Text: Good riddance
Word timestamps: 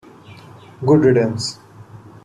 Good 0.83 1.05
riddance 1.05 1.61